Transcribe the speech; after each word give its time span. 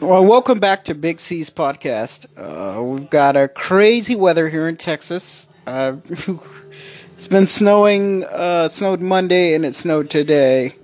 Well, 0.00 0.24
welcome 0.24 0.58
back 0.58 0.84
to 0.86 0.94
Big 0.94 1.20
C's 1.20 1.48
podcast. 1.48 2.26
Uh, 2.36 2.82
we've 2.82 3.08
got 3.08 3.36
a 3.36 3.46
crazy 3.46 4.16
weather 4.16 4.48
here 4.48 4.66
in 4.66 4.76
Texas. 4.76 5.46
Uh, 5.64 5.96
it's 7.12 7.28
been 7.28 7.46
snowing. 7.46 8.24
Uh, 8.24 8.64
it 8.66 8.72
snowed 8.72 9.00
Monday 9.00 9.54
and 9.54 9.64
it 9.64 9.76
snowed 9.76 10.10
today. 10.10 10.74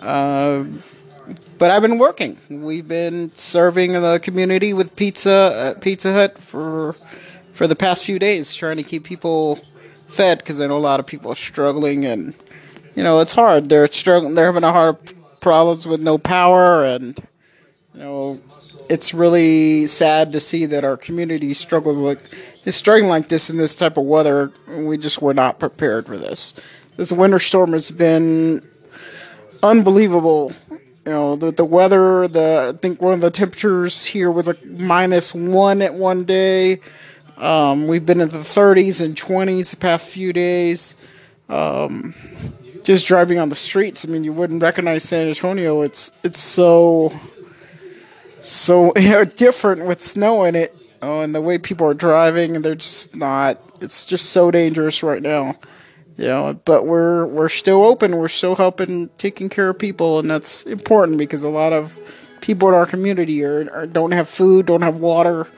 Uh, 0.00 0.64
but 1.58 1.70
I've 1.70 1.82
been 1.82 1.98
working. 1.98 2.38
We've 2.48 2.88
been 2.88 3.32
serving 3.34 3.92
the 3.92 4.18
community 4.22 4.72
with 4.72 4.96
pizza 4.96 5.72
at 5.74 5.82
Pizza 5.82 6.12
Hut 6.12 6.38
for 6.38 6.94
for 7.52 7.66
the 7.66 7.76
past 7.76 8.04
few 8.04 8.18
days, 8.18 8.54
trying 8.54 8.78
to 8.78 8.82
keep 8.82 9.04
people 9.04 9.56
fed 10.06 10.38
because 10.38 10.60
I 10.60 10.66
know 10.66 10.76
a 10.76 10.78
lot 10.78 11.00
of 11.00 11.06
people 11.06 11.30
are 11.30 11.36
struggling, 11.36 12.04
and 12.04 12.34
you 12.96 13.02
know 13.02 13.20
it's 13.20 13.32
hard. 13.32 13.68
They're 13.68 13.86
struggling. 13.88 14.34
They're 14.34 14.46
having 14.46 14.64
a 14.64 14.72
hard 14.72 14.96
problems 15.44 15.86
with 15.86 16.00
no 16.00 16.16
power, 16.16 16.86
and 16.86 17.20
you 17.92 18.00
know 18.00 18.40
it's 18.88 19.12
really 19.12 19.86
sad 19.86 20.32
to 20.32 20.40
see 20.40 20.64
that 20.64 20.84
our 20.84 20.96
community 20.96 21.52
struggles 21.52 21.98
like 21.98 22.18
is 22.64 22.74
struggling 22.74 23.10
like 23.10 23.28
this 23.28 23.50
in 23.50 23.58
this 23.58 23.76
type 23.76 23.98
of 23.98 24.04
weather. 24.04 24.50
We 24.66 24.96
just 24.96 25.20
were 25.20 25.34
not 25.34 25.58
prepared 25.58 26.06
for 26.06 26.16
this. 26.16 26.54
This 26.96 27.12
winter 27.12 27.38
storm 27.38 27.74
has 27.74 27.90
been 27.90 28.66
unbelievable. 29.62 30.52
You 30.70 31.12
know 31.12 31.36
the 31.36 31.52
the 31.52 31.64
weather. 31.66 32.26
The 32.26 32.72
I 32.74 32.78
think 32.78 33.02
one 33.02 33.12
of 33.12 33.20
the 33.20 33.30
temperatures 33.30 34.06
here 34.06 34.30
was 34.30 34.46
like 34.46 34.64
minus 34.64 35.34
one 35.34 35.82
at 35.82 35.92
one 35.92 36.24
day. 36.24 36.80
Um, 37.36 37.86
we've 37.86 38.06
been 38.06 38.22
in 38.22 38.28
the 38.28 38.38
30s 38.38 39.04
and 39.04 39.14
20s 39.14 39.72
the 39.72 39.76
past 39.76 40.08
few 40.08 40.32
days. 40.32 40.96
Um, 41.50 42.14
just 42.84 43.06
driving 43.06 43.38
on 43.38 43.48
the 43.48 43.54
streets, 43.54 44.04
I 44.04 44.08
mean, 44.08 44.24
you 44.24 44.32
wouldn't 44.32 44.62
recognize 44.62 45.02
San 45.02 45.28
Antonio. 45.28 45.82
It's 45.82 46.12
it's 46.22 46.38
so 46.38 47.18
so 48.40 48.92
you 48.96 49.08
know, 49.10 49.24
different 49.24 49.86
with 49.86 50.00
snow 50.00 50.44
in 50.44 50.54
it, 50.54 50.76
oh, 51.02 51.20
and 51.20 51.34
the 51.34 51.40
way 51.40 51.58
people 51.58 51.86
are 51.86 51.94
driving, 51.94 52.54
and 52.56 52.64
they're 52.64 52.76
just 52.76 53.16
not. 53.16 53.60
It's 53.80 54.04
just 54.04 54.30
so 54.30 54.50
dangerous 54.50 55.02
right 55.02 55.22
now, 55.22 55.56
you 56.16 56.26
know. 56.26 56.54
But 56.64 56.86
we're 56.86 57.26
we're 57.26 57.48
still 57.48 57.84
open. 57.84 58.16
We're 58.16 58.28
still 58.28 58.54
helping, 58.54 59.08
taking 59.18 59.48
care 59.48 59.70
of 59.70 59.78
people, 59.78 60.20
and 60.20 60.30
that's 60.30 60.64
important 60.64 61.18
because 61.18 61.42
a 61.42 61.50
lot 61.50 61.72
of 61.72 61.98
people 62.40 62.68
in 62.68 62.74
our 62.74 62.86
community 62.86 63.42
are, 63.44 63.68
are 63.72 63.86
don't 63.86 64.12
have 64.12 64.28
food, 64.28 64.66
don't 64.66 64.82
have 64.82 65.00
water 65.00 65.48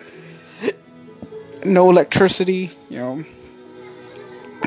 no 1.66 1.90
electricity. 1.90 2.70
You 2.88 2.98
know, 2.98 3.24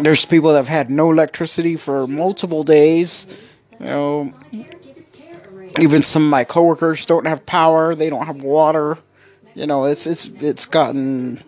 there's 0.03 0.25
people 0.25 0.51
that 0.51 0.57
have 0.57 0.67
had 0.67 0.89
no 0.89 1.11
electricity 1.11 1.75
for 1.75 2.07
multiple 2.07 2.63
days. 2.63 3.27
You 3.79 3.85
know, 3.85 4.33
even 5.79 6.03
some 6.03 6.25
of 6.25 6.29
my 6.29 6.43
coworkers 6.43 7.05
don't 7.05 7.27
have 7.27 7.45
power. 7.45 7.95
They 7.95 8.09
don't 8.09 8.25
have 8.25 8.41
water. 8.41 8.97
You 9.55 9.67
know, 9.67 9.85
it's 9.85 10.07
it's 10.07 10.27
it's 10.27 10.65
gotten 10.65 11.39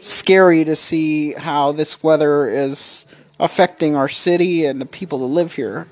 scary 0.00 0.64
to 0.64 0.76
see 0.76 1.32
how 1.32 1.72
this 1.72 2.02
weather 2.02 2.48
is 2.48 3.06
affecting 3.38 3.96
our 3.96 4.08
city 4.08 4.64
and 4.64 4.80
the 4.80 4.86
people 4.86 5.18
that 5.20 5.26
live 5.26 5.52
here. 5.52 5.86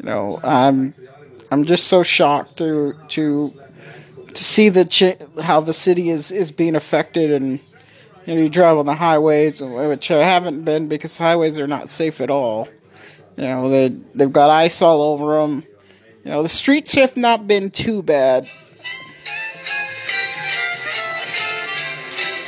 You 0.00 0.06
know, 0.06 0.40
I'm 0.42 0.94
I'm 1.50 1.64
just 1.64 1.86
so 1.86 2.02
shocked 2.02 2.58
to 2.58 2.96
to 3.08 3.52
to 4.34 4.44
see 4.44 4.68
the 4.68 4.84
ch- 4.84 5.16
how 5.40 5.60
the 5.60 5.72
city 5.72 6.10
is 6.10 6.30
is 6.30 6.50
being 6.50 6.74
affected 6.74 7.30
and 7.30 7.60
you 8.26 8.34
know, 8.34 8.42
you 8.42 8.48
drive 8.48 8.78
on 8.78 8.86
the 8.86 8.94
highways, 8.94 9.60
which 9.60 10.10
I 10.10 10.22
haven't 10.22 10.64
been 10.64 10.88
because 10.88 11.18
highways 11.18 11.58
are 11.58 11.66
not 11.66 11.88
safe 11.88 12.20
at 12.20 12.30
all. 12.30 12.68
You 13.36 13.48
know, 13.48 13.68
they 13.68 13.88
they've 14.14 14.32
got 14.32 14.50
ice 14.50 14.80
all 14.80 15.02
over 15.02 15.40
them. 15.40 15.64
You 16.24 16.30
know, 16.30 16.42
the 16.42 16.48
streets 16.48 16.94
have 16.94 17.16
not 17.16 17.46
been 17.46 17.70
too 17.70 18.02
bad, 18.02 18.48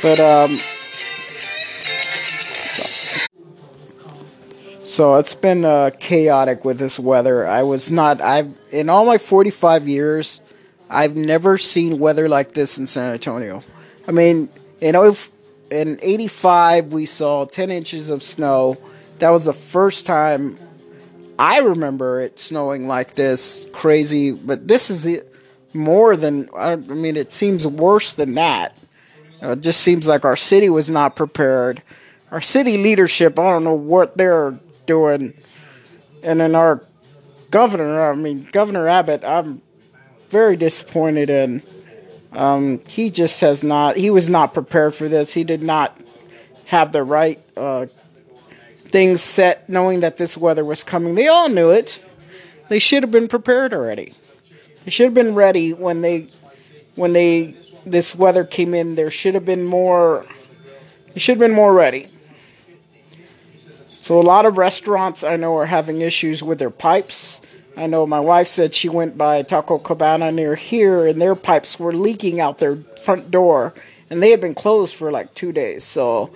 but 0.01 0.19
um, 0.19 0.57
so 4.83 5.15
it's 5.15 5.35
been 5.35 5.63
uh, 5.63 5.91
chaotic 5.99 6.65
with 6.65 6.79
this 6.79 6.97
weather. 6.99 7.45
I 7.45 7.61
was 7.63 7.91
not. 7.91 8.19
I've 8.19 8.51
in 8.71 8.89
all 8.89 9.05
my 9.05 9.19
forty-five 9.19 9.87
years, 9.87 10.41
I've 10.89 11.15
never 11.15 11.59
seen 11.59 11.99
weather 11.99 12.27
like 12.27 12.53
this 12.53 12.79
in 12.79 12.87
San 12.87 13.13
Antonio. 13.13 13.61
I 14.07 14.11
mean, 14.11 14.49
you 14.81 14.93
know, 14.93 15.03
if 15.03 15.29
in 15.69 15.99
85 16.01 16.93
we 16.93 17.05
saw 17.05 17.45
10 17.45 17.69
inches 17.71 18.09
of 18.09 18.23
snow. 18.23 18.77
That 19.19 19.29
was 19.29 19.45
the 19.45 19.53
first 19.53 20.05
time 20.05 20.57
i 21.39 21.59
remember 21.59 22.19
it 22.19 22.39
snowing 22.39 22.87
like 22.87 23.13
this 23.13 23.67
crazy 23.71 24.31
but 24.31 24.67
this 24.67 24.89
is 24.89 25.05
it 25.05 25.31
more 25.71 26.17
than 26.17 26.49
i 26.57 26.75
mean 26.75 27.15
it 27.15 27.31
seems 27.31 27.65
worse 27.65 28.13
than 28.13 28.35
that. 28.35 28.75
Uh, 29.43 29.51
it 29.51 29.61
just 29.61 29.81
seems 29.81 30.07
like 30.07 30.25
our 30.25 30.35
city 30.35 30.67
was 30.67 30.89
not 30.89 31.15
prepared. 31.15 31.83
Our 32.31 32.41
city 32.41 32.77
leadership 32.77 33.37
i 33.37 33.49
don't 33.49 33.63
know 33.63 33.73
what 33.73 34.17
they're 34.17 34.57
doing. 34.85 35.33
And 36.23 36.39
then 36.39 36.55
our 36.55 36.83
governor 37.51 38.09
i 38.09 38.15
mean 38.15 38.47
governor 38.51 38.87
abbott 38.87 39.23
i'm 39.23 39.61
very 40.29 40.57
disappointed 40.57 41.29
in 41.29 41.61
um, 42.33 42.79
he 42.87 43.09
just 43.09 43.41
has 43.41 43.63
not. 43.63 43.97
He 43.97 44.09
was 44.09 44.29
not 44.29 44.53
prepared 44.53 44.95
for 44.95 45.07
this. 45.07 45.33
He 45.33 45.43
did 45.43 45.61
not 45.63 45.99
have 46.65 46.91
the 46.91 47.03
right 47.03 47.39
uh, 47.55 47.87
things 48.75 49.21
set, 49.21 49.69
knowing 49.69 50.01
that 50.01 50.17
this 50.17 50.37
weather 50.37 50.65
was 50.65 50.83
coming. 50.83 51.15
They 51.15 51.27
all 51.27 51.49
knew 51.49 51.71
it. 51.71 52.01
They 52.69 52.79
should 52.79 53.03
have 53.03 53.11
been 53.11 53.27
prepared 53.27 53.73
already. 53.73 54.13
They 54.83 54.91
should 54.91 55.05
have 55.05 55.13
been 55.13 55.35
ready 55.35 55.73
when 55.73 56.01
they 56.01 56.27
when 56.95 57.13
they 57.13 57.55
this 57.85 58.15
weather 58.15 58.43
came 58.43 58.73
in. 58.73 58.95
There 58.95 59.11
should 59.11 59.33
have 59.35 59.45
been 59.45 59.63
more. 59.63 60.25
They 61.13 61.19
should 61.19 61.39
have 61.39 61.47
been 61.47 61.55
more 61.55 61.73
ready. 61.73 62.07
So 64.07 64.19
a 64.19 64.23
lot 64.23 64.45
of 64.45 64.57
restaurants 64.57 65.23
I 65.23 65.35
know 65.35 65.57
are 65.57 65.65
having 65.65 66.01
issues 66.01 66.41
with 66.41 66.59
their 66.59 66.69
pipes. 66.69 67.41
I 67.77 67.85
know 67.85 68.07
my 68.07 68.19
wife 68.19 68.47
said 68.47 68.73
she 68.73 68.89
went 68.89 69.19
by 69.19 69.43
Taco 69.43 69.77
Cabana 69.77 70.31
near 70.31 70.55
here 70.55 71.05
and 71.05 71.21
their 71.21 71.35
pipes 71.35 71.79
were 71.79 71.91
leaking 71.91 72.41
out 72.41 72.57
their 72.57 72.75
front 72.75 73.29
door 73.29 73.75
and 74.09 74.21
they 74.21 74.31
had 74.31 74.41
been 74.41 74.55
closed 74.55 74.95
for 74.95 75.11
like 75.11 75.35
2 75.35 75.51
days. 75.51 75.83
So 75.83 76.31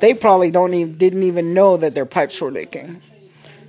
they 0.00 0.14
probably 0.14 0.52
don't 0.52 0.72
even 0.72 0.96
didn't 0.96 1.24
even 1.24 1.52
know 1.52 1.76
that 1.78 1.96
their 1.96 2.06
pipes 2.06 2.40
were 2.40 2.52
leaking. 2.52 3.00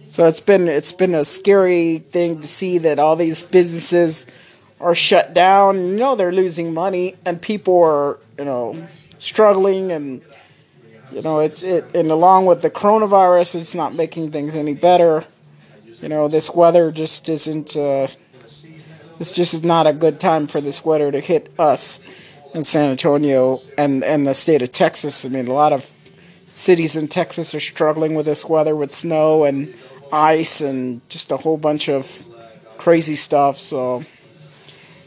So 0.10 0.28
it's 0.28 0.40
been 0.40 0.68
it's 0.68 0.92
been 0.92 1.16
a 1.16 1.26
scary 1.26 1.98
thing 1.98 2.42
to 2.42 2.48
see 2.48 2.78
that 2.78 3.00
all 3.00 3.16
these 3.16 3.42
businesses 3.42 4.28
are 4.80 4.94
shut 4.94 5.34
down. 5.34 5.78
You 5.78 5.98
know 5.98 6.16
they're 6.16 6.32
losing 6.32 6.76
money 6.76 7.16
and 7.26 7.42
people 7.42 7.84
are, 7.84 8.20
you 8.38 8.46
know, 8.46 8.88
struggling 9.18 9.92
and 9.92 10.22
you 11.12 11.24
know, 11.24 11.40
it's 11.40 11.64
it 11.64 11.86
and 11.96 12.12
along 12.12 12.46
with 12.46 12.62
the 12.62 12.70
coronavirus 12.70 13.56
it's 13.56 13.74
not 13.74 13.96
making 13.96 14.32
things 14.32 14.54
any 14.54 14.76
better 14.76 15.26
you 16.02 16.10
know, 16.10 16.28
this 16.28 16.50
weather 16.50 16.92
just 16.92 17.30
isn't. 17.30 17.76
Uh, 17.76 18.08
this 19.18 19.32
just 19.32 19.54
is 19.54 19.64
not 19.64 19.88
a 19.88 19.94
good 19.94 20.20
time 20.20 20.46
for 20.48 20.60
this 20.60 20.84
weather 20.84 21.10
to 21.10 21.20
hit 21.20 21.50
us 21.58 22.06
in 22.54 22.64
San 22.64 22.92
Antonio 22.92 23.60
and 23.78 24.04
and 24.04 24.28
the 24.28 24.34
state 24.34 24.62
of 24.62 24.72
Texas. 24.72 25.26
I 25.26 25.30
mean, 25.30 25.48
a 25.48 25.54
lot 25.54 25.74
of 25.74 25.92
cities 26.52 26.96
in 26.96 27.08
Texas 27.08 27.54
are 27.54 27.60
struggling 27.60 28.16
with 28.16 28.26
this 28.26 28.46
weather, 28.46 28.76
with 28.76 28.94
snow 28.94 29.44
and 29.44 29.74
ice 30.12 30.62
and 30.62 31.08
just 31.10 31.32
a 31.32 31.38
whole 31.38 31.58
bunch 31.58 31.90
of 31.90 32.24
crazy 32.78 33.16
stuff. 33.16 33.58
So 33.58 34.04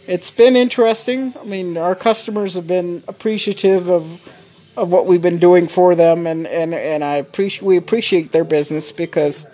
it's 0.07 0.31
been 0.31 0.57
interesting. 0.57 1.35
I 1.41 1.45
mean, 1.45 1.77
our 1.77 1.95
customers 1.95 2.55
have 2.55 2.67
been 2.67 3.03
appreciative 3.09 3.89
of 3.89 4.29
of 4.77 4.93
what 4.93 5.07
we've 5.07 5.23
been 5.23 5.39
doing 5.39 5.69
for 5.69 5.95
them, 5.95 6.27
and 6.27 6.47
and 6.47 6.73
and 6.73 7.03
I 7.03 7.17
appreciate 7.17 7.63
we 7.63 7.77
appreciate 7.77 8.33
their 8.33 8.45
business 8.45 8.93
because 8.93 9.47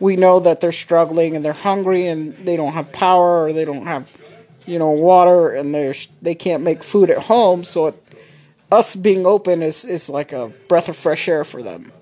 we 0.00 0.16
know 0.16 0.40
that 0.40 0.60
they're 0.60 0.72
struggling 0.72 1.36
and 1.36 1.44
they're 1.44 1.52
hungry 1.52 2.06
and 2.06 2.34
they 2.46 2.56
don't 2.56 2.72
have 2.72 2.92
power 2.92 3.44
or 3.44 3.52
they 3.52 3.64
don't 3.64 3.86
have 3.86 4.10
you 4.66 4.78
know 4.78 4.90
water 4.90 5.50
and 5.50 5.74
they 5.74 5.94
they 6.22 6.34
can't 6.34 6.62
make 6.62 6.82
food 6.82 7.10
at 7.10 7.18
home. 7.18 7.64
So 7.64 7.88
it, 7.88 8.04
us 8.70 8.94
being 8.96 9.26
open 9.26 9.62
is 9.62 9.84
is 9.84 10.08
like 10.08 10.32
a 10.32 10.48
breath 10.68 10.88
of 10.88 10.96
fresh 10.96 11.28
air 11.28 11.44
for 11.44 11.62
them. 11.62 11.92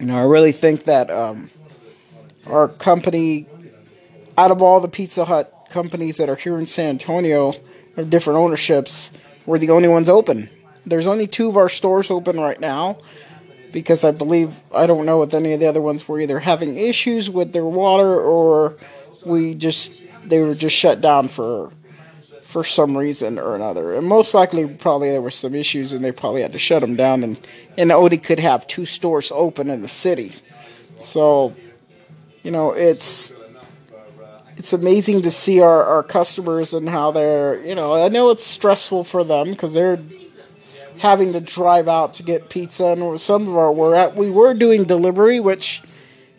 You 0.00 0.06
know 0.06 0.16
i 0.16 0.22
really 0.22 0.52
think 0.52 0.84
that 0.84 1.10
um, 1.10 1.50
our 2.46 2.68
company 2.68 3.46
out 4.36 4.52
of 4.52 4.62
all 4.62 4.80
the 4.80 4.88
pizza 4.88 5.24
hut 5.24 5.52
companies 5.70 6.18
that 6.18 6.28
are 6.28 6.36
here 6.36 6.56
in 6.56 6.66
san 6.66 6.90
antonio 6.90 7.52
of 7.96 8.08
different 8.08 8.38
ownerships 8.38 9.10
we're 9.48 9.58
the 9.58 9.70
only 9.70 9.88
ones 9.88 10.10
open. 10.10 10.50
There's 10.84 11.06
only 11.06 11.26
two 11.26 11.48
of 11.48 11.56
our 11.56 11.70
stores 11.70 12.10
open 12.10 12.38
right 12.38 12.60
now 12.60 12.98
because 13.72 14.04
I 14.04 14.10
believe 14.10 14.54
I 14.72 14.86
don't 14.86 15.06
know 15.06 15.22
if 15.22 15.34
any 15.34 15.52
of 15.52 15.60
the 15.60 15.66
other 15.66 15.80
ones 15.80 16.06
were 16.08 16.20
either 16.20 16.38
having 16.38 16.76
issues 16.76 17.28
with 17.28 17.52
their 17.52 17.64
water 17.64 18.20
or 18.20 18.76
we 19.24 19.54
just 19.54 20.04
they 20.28 20.42
were 20.42 20.54
just 20.54 20.76
shut 20.76 21.00
down 21.00 21.28
for 21.28 21.72
for 22.42 22.64
some 22.64 22.96
reason 22.96 23.38
or 23.38 23.54
another. 23.54 23.92
And 23.92 24.06
most 24.06 24.32
likely 24.32 24.66
probably 24.66 25.10
there 25.10 25.20
were 25.20 25.30
some 25.30 25.54
issues 25.54 25.92
and 25.92 26.04
they 26.04 26.12
probably 26.12 26.42
had 26.42 26.52
to 26.52 26.58
shut 26.58 26.80
them 26.80 26.96
down 26.96 27.22
and 27.22 27.38
and 27.76 27.90
Odie 27.90 28.22
could 28.22 28.38
have 28.38 28.66
two 28.66 28.86
stores 28.86 29.30
open 29.34 29.68
in 29.68 29.82
the 29.82 29.88
city. 29.88 30.34
So, 30.98 31.54
you 32.42 32.50
know, 32.50 32.72
it's 32.72 33.32
it's 34.56 34.72
amazing 34.72 35.22
to 35.22 35.30
see 35.30 35.60
our, 35.60 35.84
our 35.84 36.02
customers 36.02 36.74
and 36.74 36.88
how 36.88 37.12
they're, 37.12 37.64
you 37.64 37.76
know, 37.76 37.94
I 37.94 38.08
know 38.08 38.30
it's 38.30 38.44
stressful 38.44 39.04
for 39.04 39.22
them 39.22 39.50
because 39.50 39.72
they're 39.72 39.98
having 40.98 41.32
to 41.32 41.40
drive 41.40 41.88
out 41.88 42.14
to 42.14 42.22
get 42.22 42.50
pizza, 42.50 42.86
and 42.86 43.20
some 43.20 43.48
of 43.48 43.56
our 43.56 43.72
we're 43.72 43.94
at 43.94 44.16
we 44.16 44.30
were 44.30 44.54
doing 44.54 44.84
delivery, 44.84 45.40
which 45.40 45.82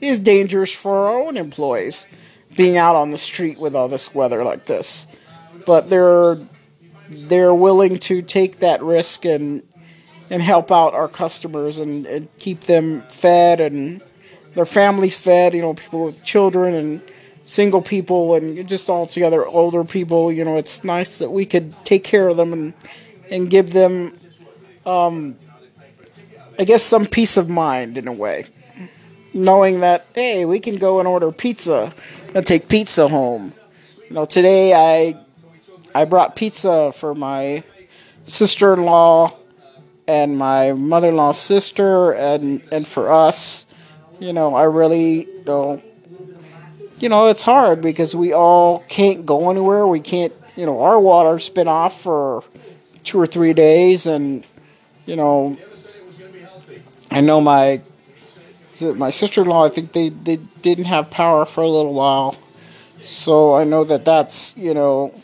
is 0.02 0.20
dangerous 0.20 0.74
for 0.74 1.08
our 1.08 1.20
own 1.20 1.38
employees 1.38 2.08
being 2.56 2.78
out 2.78 2.96
on 2.96 3.12
the 3.12 3.18
street 3.18 3.60
with 3.60 3.76
all 3.76 3.88
this 3.88 4.14
weather 4.14 4.44
like 4.44 4.66
this. 4.66 5.08
But 5.66 5.90
they're 5.90 6.38
they're 7.10 7.54
willing 7.54 8.00
to 8.00 8.22
take 8.22 8.60
that 8.60 8.82
risk 8.82 9.26
and 9.26 9.64
and 10.30 10.42
help 10.42 10.72
out 10.72 10.94
our 10.94 11.08
customers 11.08 11.80
and, 11.80 12.06
and 12.06 12.28
keep 12.38 12.62
them 12.62 13.02
fed 13.10 13.60
and 13.60 14.02
their 14.56 14.66
families 14.66 15.18
fed. 15.18 15.54
You 15.54 15.62
know, 15.62 15.74
people 15.74 16.06
with 16.06 16.24
children 16.24 16.76
and 16.76 17.02
single 17.46 17.82
people 17.82 18.36
and 18.36 18.68
just 18.68 18.90
all 18.90 19.08
together 19.08 19.46
older 19.46 19.84
people. 19.84 20.32
You 20.32 20.46
know, 20.46 20.58
it's 20.58 20.84
nice 20.84 21.18
that 21.20 21.32
we 21.32 21.46
could 21.46 21.74
take 21.84 22.04
care 22.04 22.28
of 22.28 22.38
them 22.38 22.54
and 22.54 22.74
and 23.32 23.50
give 23.50 23.72
them 23.72 24.18
um, 24.90 25.36
I 26.58 26.66
guess 26.66 26.84
some 26.84 27.06
peace 27.06 27.38
of 27.38 27.48
mind 27.50 27.98
in 27.98 28.08
a 28.08 28.14
way, 28.14 28.46
knowing 29.34 29.82
that 29.82 30.06
hey, 30.16 30.46
we 30.46 30.60
can 30.60 30.78
go 30.78 31.00
and 31.00 31.08
order 31.08 31.32
pizza 31.32 31.94
and 32.34 32.46
take 32.46 32.68
pizza 32.68 33.08
home. 33.08 33.54
You 34.08 34.16
know, 34.16 34.26
today 34.26 34.74
I 34.74 35.16
I 35.94 36.06
brought 36.06 36.36
pizza 36.36 36.92
for 36.92 37.14
my 37.14 37.64
sister-in-law 38.24 39.34
and 40.08 40.38
my 40.38 40.74
mother-in-law's 40.74 41.38
sister 41.40 42.14
and 42.14 42.62
and 42.72 42.86
for 42.86 43.12
us. 43.12 43.68
You 44.20 44.34
know, 44.34 44.56
I 44.56 44.64
really 44.64 45.28
don't. 45.46 45.84
you 47.00 47.08
know, 47.08 47.28
it's 47.28 47.44
hard 47.44 47.82
because 47.82 48.14
we 48.16 48.34
all 48.34 48.80
can't 48.90 49.26
go 49.26 49.50
anywhere. 49.50 49.88
We 49.88 50.02
can't, 50.02 50.34
you 50.58 50.66
know, 50.66 50.82
our 50.82 51.00
water's 51.00 51.48
been 51.48 51.70
off 51.70 52.02
for 52.02 52.44
two 53.04 53.20
or 53.20 53.28
three 53.28 53.54
days 53.54 54.06
and 54.06 54.44
you 55.10 55.16
know, 55.16 55.58
I 57.10 57.22
know 57.22 57.42
my 57.42 57.82
my 58.82 59.10
sister-in-law. 59.10 59.66
I 59.66 59.70
think 59.70 59.92
they 59.92 60.10
they 60.10 60.36
didn't 60.62 60.86
have 60.86 61.10
power 61.10 61.46
for 61.46 61.62
a 61.62 61.68
little 61.68 61.94
while, 61.94 62.38
so 63.02 63.56
I 63.56 63.64
know 63.64 63.84
that 63.86 64.06
that's 64.06 64.56
you 64.56 64.76
know 64.76 65.20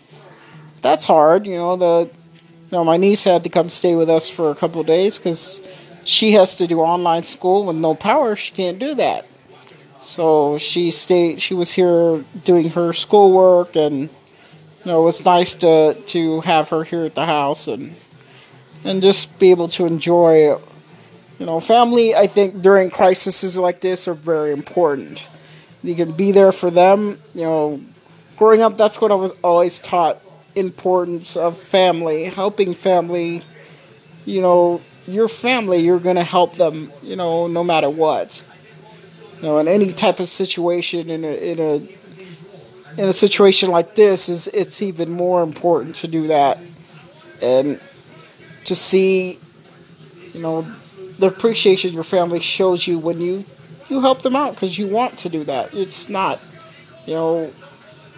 that's 0.81 1.05
hard. 1.05 1.45
You 1.45 1.57
know 1.57 1.75
the 1.75 2.09
you 2.09 2.71
know 2.71 2.83
my 2.83 2.97
niece 2.97 3.23
had 3.23 3.43
to 3.43 3.49
come 3.49 3.69
stay 3.69 3.95
with 3.95 4.09
us 4.09 4.27
for 4.27 4.49
a 4.49 4.55
couple 4.55 4.81
of 4.81 4.87
days 4.87 5.19
because 5.19 5.61
she 6.03 6.31
has 6.31 6.55
to 6.57 6.65
do 6.65 6.79
online 6.79 7.23
school 7.23 7.67
with 7.67 7.75
no 7.75 7.93
power. 7.93 8.35
She 8.35 8.53
can't 8.53 8.79
do 8.79 8.95
that. 8.95 9.27
So 9.99 10.57
she 10.57 10.89
stayed. 10.89 11.41
She 11.41 11.53
was 11.53 11.71
here 11.71 12.25
doing 12.43 12.69
her 12.71 12.91
schoolwork, 12.91 13.75
and 13.75 14.01
you 14.01 14.85
know 14.85 15.03
it 15.03 15.05
was 15.05 15.23
nice 15.23 15.53
to 15.55 15.93
to 15.93 16.41
have 16.41 16.69
her 16.69 16.83
here 16.83 17.05
at 17.05 17.13
the 17.13 17.27
house 17.27 17.67
and 17.67 17.95
and 18.85 19.01
just 19.01 19.37
be 19.39 19.51
able 19.51 19.67
to 19.67 19.85
enjoy 19.85 20.55
you 21.39 21.45
know 21.45 21.59
family 21.59 22.15
i 22.15 22.27
think 22.27 22.61
during 22.61 22.89
crises 22.89 23.57
like 23.57 23.81
this 23.81 24.07
are 24.07 24.13
very 24.13 24.53
important. 24.53 25.27
You 25.83 25.95
can 25.95 26.13
be 26.13 26.31
there 26.31 26.53
for 26.53 26.71
them 26.71 27.17
you 27.33 27.43
know. 27.43 27.81
Growing 28.37 28.61
up 28.61 28.77
that's 28.77 28.99
what 29.01 29.11
i 29.11 29.15
was 29.15 29.31
always 29.43 29.79
taught 29.79 30.21
importance 30.55 31.35
of 31.35 31.57
family 31.57 32.25
helping 32.25 32.73
family. 32.73 33.41
You 34.25 34.41
know 34.41 34.81
your 35.07 35.27
family 35.27 35.79
you're 35.79 35.99
going 35.99 36.15
to 36.15 36.23
help 36.23 36.55
them 36.55 36.91
you 37.01 37.15
know 37.15 37.47
no 37.47 37.63
matter 37.63 37.89
what. 37.89 38.43
You 39.37 39.43
know 39.43 39.57
in 39.59 39.67
any 39.67 39.93
type 39.93 40.19
of 40.19 40.29
situation 40.29 41.09
in 41.09 41.23
a 41.23 41.51
in 41.51 41.59
a 41.59 41.75
in 43.01 43.09
a 43.09 43.13
situation 43.13 43.71
like 43.71 43.95
this 43.95 44.29
is 44.29 44.47
it's 44.47 44.81
even 44.81 45.09
more 45.09 45.43
important 45.43 45.95
to 45.97 46.07
do 46.07 46.27
that. 46.27 46.59
And 47.41 47.79
to 48.65 48.75
see, 48.75 49.39
you 50.33 50.41
know, 50.41 50.67
the 51.19 51.27
appreciation 51.27 51.93
your 51.93 52.03
family 52.03 52.39
shows 52.41 52.85
you 52.85 52.99
when 52.99 53.21
you 53.21 53.45
you 53.89 54.01
help 54.01 54.21
them 54.23 54.35
out 54.35 54.55
because 54.55 54.77
you 54.77 54.87
want 54.87 55.17
to 55.19 55.29
do 55.29 55.43
that. 55.45 55.73
It's 55.73 56.09
not, 56.09 56.39
you 57.05 57.13
know, 57.13 57.53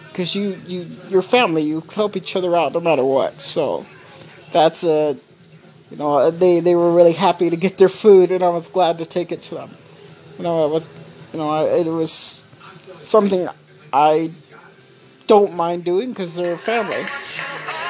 because 0.08 0.34
you 0.34 0.58
you 0.66 0.86
your 1.08 1.22
family 1.22 1.62
you 1.62 1.80
help 1.94 2.16
each 2.16 2.34
other 2.34 2.56
out 2.56 2.72
no 2.72 2.80
matter 2.80 3.04
what. 3.04 3.34
So 3.34 3.86
that's 4.52 4.82
a, 4.84 5.16
you 5.90 5.96
know, 5.96 6.14
uh, 6.14 6.30
they 6.30 6.60
they 6.60 6.74
were 6.74 6.94
really 6.94 7.12
happy 7.12 7.50
to 7.50 7.56
get 7.56 7.78
their 7.78 7.88
food, 7.88 8.30
and 8.30 8.42
I 8.42 8.48
was 8.48 8.68
glad 8.68 8.98
to 8.98 9.06
take 9.06 9.32
it 9.32 9.42
to 9.42 9.54
them. 9.54 9.76
You 10.38 10.44
know, 10.44 10.66
it 10.66 10.70
was, 10.70 10.90
you 11.32 11.38
know, 11.38 11.66
it 11.66 11.86
was 11.86 12.44
something 13.00 13.48
I 13.92 14.32
don't 15.26 15.54
mind 15.54 15.84
doing 15.84 16.10
because 16.10 16.34
they're 16.34 16.54
a 16.54 16.58
family. 16.58 17.87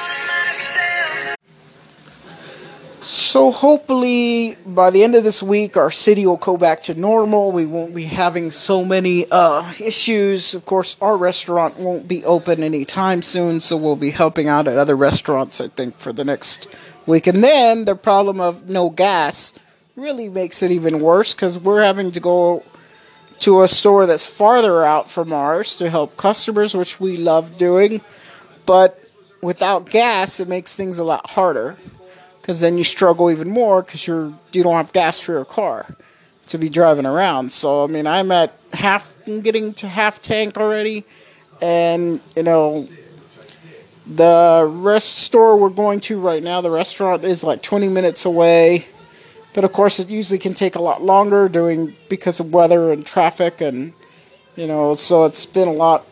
So 3.39 3.53
hopefully 3.53 4.57
by 4.67 4.91
the 4.91 5.05
end 5.05 5.15
of 5.15 5.23
this 5.23 5.45
week, 5.45 5.77
our 5.77 5.93
city 5.93 6.27
will 6.27 6.39
go 6.39 6.57
back 6.57 6.83
to 6.83 6.95
normal. 6.95 7.53
We 7.53 7.67
won't 7.67 7.95
be 7.95 8.03
having 8.03 8.51
so 8.51 8.85
many 8.85 9.31
uh, 9.31 9.73
issues. 9.79 10.55
Of 10.55 10.67
course, 10.67 10.97
our 11.01 11.17
restaurant 11.17 11.79
won't 11.79 12.09
be 12.09 12.25
open 12.25 12.65
anytime 12.65 13.23
soon, 13.23 13.61
so 13.61 13.77
we'll 13.77 13.95
be 13.95 14.11
helping 14.11 14.49
out 14.49 14.67
at 14.67 14.77
other 14.77 14.97
restaurants, 14.97 15.61
I 15.61 15.69
think, 15.69 15.97
for 15.99 16.13
the 16.13 16.25
next 16.25 16.67
week. 17.07 17.29
And 17.29 17.45
then 17.45 17.85
the 17.85 17.95
problem 17.95 18.41
of 18.41 18.69
no 18.69 18.91
gas 18.91 19.55
really 19.95 20.29
makes 20.29 20.61
it 20.65 20.73
even 20.73 20.99
worse 20.99 21.33
because 21.33 21.61
we're 21.61 21.85
having 21.85 22.11
to 22.11 22.21
go 22.21 22.65
to 23.39 23.63
a 23.63 23.69
store 23.69 24.07
that's 24.07 24.27
farther 24.27 24.85
out 24.85 25.09
from 25.09 25.33
ours 25.33 25.77
to 25.77 25.89
help 25.89 26.17
customers, 26.17 26.75
which 26.75 26.99
we 26.99 27.17
love 27.17 27.57
doing. 27.57 28.01
But 28.67 29.01
without 29.41 29.89
gas, 29.89 30.41
it 30.41 30.49
makes 30.49 30.77
things 30.77 30.99
a 30.99 31.05
lot 31.05 31.31
harder 31.31 31.77
because 32.49 32.63
then 32.63 32.79
you 32.79 32.85
struggle 32.85 33.31
even 33.31 33.51
more 33.51 33.83
because 33.83 34.07
you're 34.07 34.33
you 34.53 34.63
don't 34.63 34.77
have 34.77 34.91
gas 34.95 35.21
for 35.21 35.33
your 35.33 35.45
car 35.45 35.85
to 36.47 36.57
be 36.57 36.71
driving 36.71 37.05
around. 37.05 37.53
So 37.53 37.85
I 37.85 37.89
mean, 37.89 38.07
I'm 38.07 38.33
at 38.33 38.55
half, 38.73 39.15
I'm 39.27 39.43
getting 39.43 39.75
to 39.75 39.87
half 39.87 40.23
tank 40.23 40.57
already, 40.57 41.05
and 41.61 42.23
you 42.35 42.43
know, 42.43 42.89
the 44.07 44.67
rest 44.67 45.17
store 45.19 45.59
we're 45.59 45.69
going 45.69 46.01
to 46.01 46.19
right 46.19 46.43
now, 46.43 46.63
the 46.63 46.71
restaurant 46.71 47.23
is 47.23 47.45
like 47.45 47.61
20 47.61 47.89
minutes 47.89 48.25
away, 48.25 48.87
but 49.53 49.65
of 49.65 49.73
course 49.75 50.01
it 50.01 50.09
usually 50.09 50.39
can 50.39 50.55
take 50.55 50.75
a 50.75 50.81
lot 50.81 51.03
longer 51.03 51.51
doing 51.51 51.95
because 52.09 52.41
of 52.41 52.51
weather 52.51 52.93
and 52.93 53.05
traffic 53.05 53.61
and 53.61 53.93
you 54.57 54.67
know, 54.67 54.95
so 54.95 55.27
it's 55.27 55.45
been 55.45 55.69
a 55.69 55.73
lot 55.73 56.07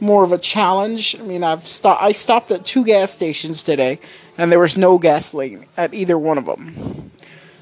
more 0.00 0.24
of 0.24 0.32
a 0.32 0.38
challenge. 0.38 1.16
I 1.18 1.22
mean, 1.22 1.44
I've 1.44 1.66
stopped. 1.66 2.02
I 2.02 2.12
stopped 2.12 2.50
at 2.50 2.64
two 2.64 2.84
gas 2.84 3.10
stations 3.10 3.62
today, 3.62 4.00
and 4.38 4.50
there 4.50 4.58
was 4.58 4.76
no 4.76 4.98
gasoline 4.98 5.66
at 5.76 5.94
either 5.94 6.18
one 6.18 6.38
of 6.38 6.46
them. 6.46 7.10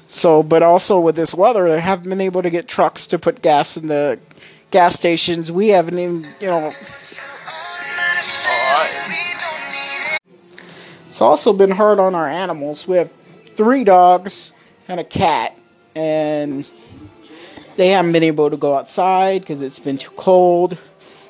So, 0.07 0.41
but 0.41 0.63
also 0.63 0.99
with 0.99 1.15
this 1.15 1.33
weather, 1.35 1.69
they 1.69 1.79
haven't 1.79 2.09
been 2.09 2.21
able 2.21 2.41
to 2.41 2.49
get 2.49 2.67
trucks 2.67 3.05
to 3.07 3.19
put 3.19 3.41
gas 3.41 3.77
in 3.77 3.87
the 3.87 4.19
gas 4.71 4.95
stations. 4.95 5.51
We 5.51 5.67
haven't 5.69 5.99
even, 5.99 6.23
you 6.39 6.47
know. 6.47 6.71
It's 11.07 11.21
also 11.21 11.53
been 11.53 11.71
hard 11.71 11.99
on 11.99 12.15
our 12.15 12.27
animals. 12.27 12.87
We 12.87 12.97
have 12.97 13.11
three 13.11 13.83
dogs 13.83 14.53
and 14.87 14.99
a 14.99 15.03
cat, 15.03 15.55
and 15.95 16.65
they 17.75 17.89
haven't 17.89 18.13
been 18.13 18.23
able 18.23 18.49
to 18.49 18.57
go 18.57 18.75
outside 18.75 19.41
because 19.41 19.61
it's 19.61 19.79
been 19.79 19.97
too 19.97 20.11
cold. 20.11 20.77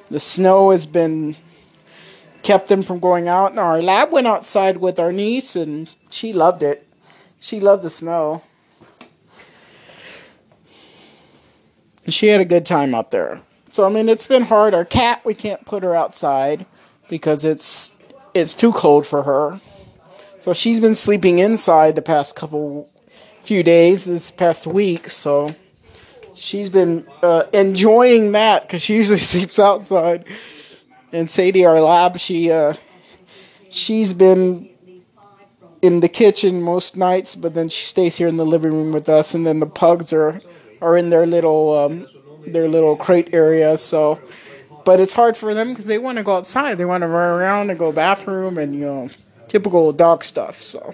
The 0.09 0.19
snow 0.19 0.71
has 0.71 0.85
been 0.85 1.35
kept 2.41 2.67
them 2.67 2.83
from 2.83 2.99
going 2.99 3.27
out. 3.27 3.51
And 3.51 3.59
our 3.59 3.81
lab 3.81 4.11
went 4.11 4.27
outside 4.27 4.77
with 4.77 4.99
our 4.99 5.11
niece, 5.11 5.55
and 5.55 5.89
she 6.09 6.33
loved 6.33 6.63
it. 6.63 6.87
She 7.39 7.59
loved 7.59 7.83
the 7.83 7.89
snow. 7.89 8.41
And 12.05 12.13
she 12.13 12.27
had 12.27 12.41
a 12.41 12.45
good 12.45 12.65
time 12.65 12.95
out 12.95 13.11
there. 13.11 13.41
So 13.71 13.85
I 13.85 13.89
mean, 13.89 14.09
it's 14.09 14.27
been 14.27 14.43
hard. 14.43 14.73
Our 14.73 14.85
cat, 14.85 15.23
we 15.23 15.33
can't 15.35 15.63
put 15.65 15.83
her 15.83 15.95
outside 15.95 16.65
because 17.07 17.45
it's 17.45 17.91
it's 18.33 18.53
too 18.53 18.71
cold 18.71 19.05
for 19.05 19.23
her. 19.23 19.61
So 20.39 20.53
she's 20.53 20.79
been 20.79 20.95
sleeping 20.95 21.39
inside 21.39 21.95
the 21.95 22.01
past 22.01 22.35
couple 22.35 22.89
few 23.43 23.61
days, 23.61 24.05
this 24.05 24.31
past 24.31 24.65
week. 24.65 25.09
So 25.09 25.49
she's 26.39 26.69
been 26.69 27.05
uh, 27.21 27.43
enjoying 27.53 28.31
that 28.31 28.63
because 28.63 28.81
she 28.81 28.95
usually 28.95 29.19
sleeps 29.31 29.59
outside. 29.59 30.25
And 31.11 31.29
Sadie, 31.29 31.65
our 31.65 31.81
lab, 31.81 32.17
she 32.17 32.51
uh, 32.51 32.73
she's 33.69 34.13
been 34.13 34.69
in 35.81 36.01
the 36.01 36.09
kitchen 36.09 36.61
most 36.61 36.97
nights, 36.97 37.35
but 37.35 37.53
then 37.53 37.69
she 37.69 37.85
stays 37.85 38.15
here 38.17 38.27
in 38.27 38.37
the 38.37 38.45
living 38.45 38.71
room 38.71 38.91
with 38.91 39.09
us. 39.09 39.33
And 39.33 39.45
then 39.45 39.59
the 39.59 39.67
pugs 39.67 40.13
are 40.13 40.39
are 40.81 40.97
in 40.97 41.09
their 41.09 41.25
little 41.25 41.77
um, 41.77 42.07
their 42.47 42.67
little 42.67 42.95
crate 42.95 43.33
area. 43.33 43.77
So, 43.77 44.19
but 44.85 44.99
it's 44.99 45.13
hard 45.13 45.35
for 45.35 45.53
them 45.53 45.69
because 45.69 45.87
they 45.87 45.97
want 45.97 46.17
to 46.19 46.23
go 46.23 46.35
outside. 46.35 46.77
They 46.77 46.85
want 46.85 47.01
to 47.01 47.07
run 47.07 47.39
around 47.39 47.69
and 47.69 47.79
go 47.79 47.91
bathroom 47.91 48.57
and 48.57 48.75
you 48.75 48.81
know 48.81 49.09
typical 49.47 49.91
dog 49.91 50.23
stuff. 50.23 50.61
So, 50.61 50.93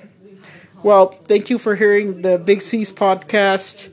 well, 0.82 1.08
thank 1.25 1.50
you 1.50 1.58
for 1.58 1.75
hearing 1.75 2.22
the 2.22 2.40
Big 2.40 2.62
C's 2.62 2.92
podcast 2.94 3.90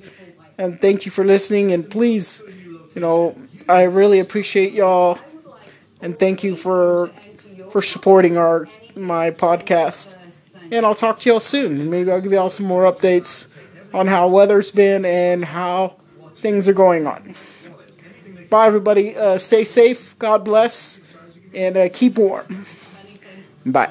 and 0.59 0.80
thank 0.80 1.04
you 1.04 1.11
for 1.11 1.25
listening. 1.25 1.73
And 1.73 1.88
please, 1.88 2.42
you 2.94 3.00
know, 3.00 3.37
I 3.68 3.85
really 3.85 4.21
appreciate 4.21 4.73
y'all 4.73 5.18
and 6.00 6.18
thank 6.18 6.42
you 6.44 6.56
for 6.56 7.11
for 7.71 7.80
supporting 7.80 8.37
our 8.37 8.68
my 8.97 9.30
podcast. 9.30 10.16
And 10.71 10.87
I'll 10.87 10.94
talk 10.94 11.21
to 11.21 11.30
y'all 11.30 11.40
soon. 11.40 11.90
Maybe 11.90 12.11
I'll 12.11 12.21
give 12.21 12.32
y'all 12.32 12.50
some 12.50 12.66
more 12.66 12.90
updates 12.90 13.54
on 13.94 14.06
how 14.06 14.28
weather's 14.28 14.73
been 14.73 15.04
and 15.04 15.44
how 15.44 15.97
things 16.37 16.68
are 16.68 16.73
going 16.73 17.06
on. 17.06 17.35
Bye, 18.50 18.66
everybody. 18.66 19.16
Uh, 19.16 19.38
stay 19.38 19.64
safe. 19.64 20.18
God 20.18 20.44
bless, 20.44 21.00
and 21.54 21.76
uh, 21.76 21.88
keep 21.90 22.16
warm. 22.16 22.66
Bye. 23.64 23.90